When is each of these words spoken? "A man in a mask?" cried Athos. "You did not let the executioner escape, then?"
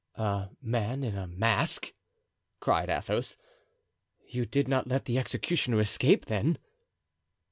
"A 0.15 0.49
man 0.63 1.03
in 1.03 1.15
a 1.15 1.27
mask?" 1.27 1.93
cried 2.59 2.89
Athos. 2.89 3.37
"You 4.25 4.47
did 4.47 4.67
not 4.67 4.87
let 4.87 5.05
the 5.05 5.19
executioner 5.19 5.79
escape, 5.79 6.25
then?" 6.25 6.57